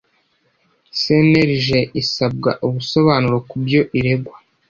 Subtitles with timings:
[0.99, 1.67] cnlg
[2.01, 4.35] isabwa ubusobanuro kubyo iregwa